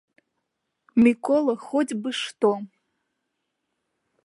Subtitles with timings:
[1.07, 2.51] Мікола хоць бы што!